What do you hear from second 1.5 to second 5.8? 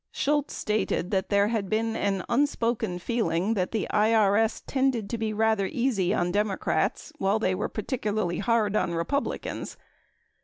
been an unspoken feeling that the IRS tended to be rather